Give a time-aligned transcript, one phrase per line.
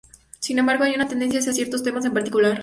[0.39, 2.59] Sin embargo hay una tendencia hacia ciertos temas en particular.